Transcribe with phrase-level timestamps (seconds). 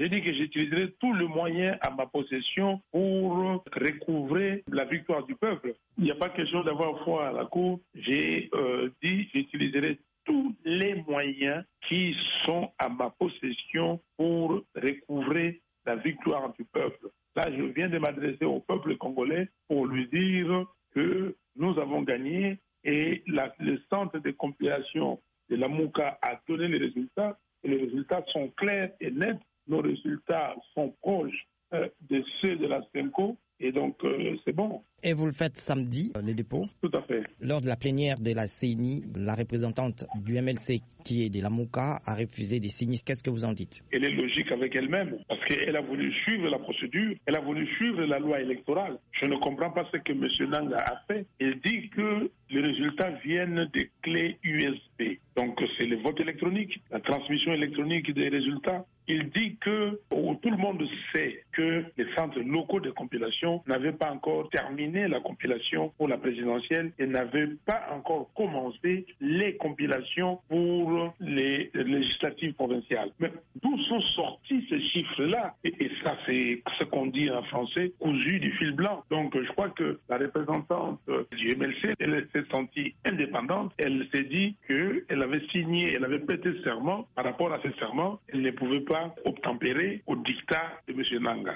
[0.00, 5.34] J'ai dit que j'utiliserai tous les moyens à ma possession pour recouvrer la victoire du
[5.34, 5.74] peuple.
[5.98, 7.80] Il n'y a pas question d'avoir foi à la Cour.
[7.94, 12.16] J'ai euh, dit j'utiliserai tous les moyens qui
[12.46, 17.08] sont à ma possession pour recouvrer la victoire du peuple.
[17.36, 20.64] Là, je viens de m'adresser au peuple congolais pour lui dire
[20.94, 25.20] que nous avons gagné et le centre de compilation
[25.50, 29.38] de la MOUCA a donné les résultats et les résultats sont clairs et nets.
[29.70, 34.82] Nos résultats sont proches euh, de ceux de la SENCO et donc, euh, c'est bon.
[35.02, 37.22] Et vous le faites samedi, euh, les dépôts Tout à fait.
[37.40, 41.50] Lors de la plénière de la CENI, la représentante du MLC, qui est de la
[41.50, 42.96] MOCA, a refusé des signes.
[43.04, 43.82] Qu'est-ce que vous en dites?
[43.92, 47.66] Elle est logique avec elle-même, parce qu'elle a voulu suivre la procédure, elle a voulu
[47.76, 48.98] suivre la loi électorale.
[49.12, 50.28] Je ne comprends pas ce que M.
[50.48, 51.26] Nanga a fait.
[51.40, 55.18] Il dit que les résultats viennent des clés USB.
[55.36, 58.84] Donc, c'est le vote électronique, la transmission électronique des résultats.
[59.08, 61.84] Il dit que tout le monde sait que
[62.16, 67.48] centres locaux de compilation n'avaient pas encore terminé la compilation pour la présidentielle et n'avaient
[67.66, 73.10] pas encore commencé les compilations pour les législatives provinciales.
[73.18, 75.54] Mais d'où sont sortis ces chiffres-là?
[75.64, 79.04] Et, ça, c'est ce qu'on dit en français, cousu du fil blanc.
[79.10, 81.00] Donc, je crois que la représentante
[81.36, 83.72] du MLC, elle s'est sentie indépendante.
[83.78, 87.06] Elle s'est dit qu'elle avait signé, elle avait prêté serment.
[87.14, 91.22] Par rapport à ce serment, elle ne pouvait pas obtempérer au dictat de M.
[91.22, 91.54] Nanga.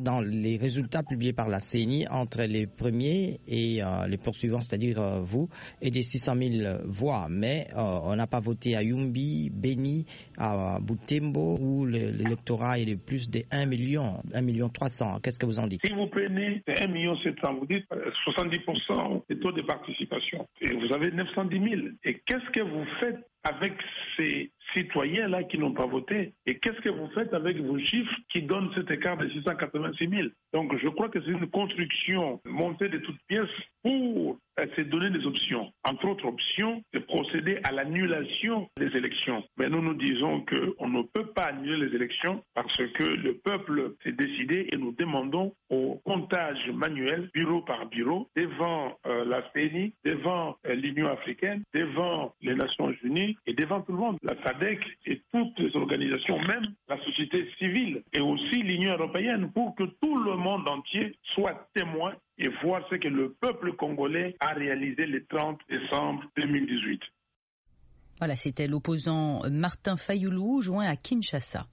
[0.00, 4.98] Dans les résultats publiés par la CENI entre les premiers et euh, les poursuivants, c'est-à-dire
[4.98, 5.50] euh, vous,
[5.82, 7.26] est des 600 000 voix.
[7.28, 10.06] Mais euh, on n'a pas voté à Yumbi, Beni,
[10.38, 15.18] à Butembo, où l'électorat est de plus de 1 million, 1 million 300.
[15.22, 15.82] Qu'est-ce que vous en dites?
[15.84, 17.84] Si vous prenez 1 million 700, vous dites
[18.26, 20.48] 70% des taux de participation.
[20.62, 21.70] Et vous avez 910 000.
[22.04, 23.74] Et qu'est-ce que vous faites avec
[24.16, 26.34] ces citoyens-là qui n'ont pas voté.
[26.46, 30.28] Et qu'est-ce que vous faites avec vos chiffres qui donnent cet écart de 686 000
[30.52, 33.48] Donc je crois que c'est une construction montée de toutes pièces
[33.84, 34.38] pour
[34.76, 35.72] se donner des options.
[35.84, 39.42] Entre autres options, de procéder à l'annulation des élections.
[39.58, 43.94] Mais nous nous disons qu'on ne peut pas annuler les élections parce que le peuple
[44.02, 49.92] s'est décidé et nous demandons au comptage manuel, bureau par bureau, devant euh, la CENI,
[50.04, 54.80] devant euh, l'Union africaine, devant les Nations unies et devant tout le monde, la SADEC
[55.06, 60.16] et toutes les organisations, même la société civile et aussi l'Union européenne, pour que tout
[60.22, 65.24] le monde entier soit témoin et voir ce que le peuple congolais a réalisé le
[65.26, 67.00] 30 décembre 2018.
[68.18, 71.66] Voilà, c'était l'opposant Martin Fayoulou, joint à Kinshasa.